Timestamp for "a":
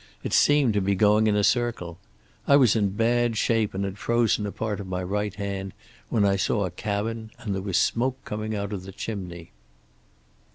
1.35-1.43, 4.47-4.51, 6.65-6.71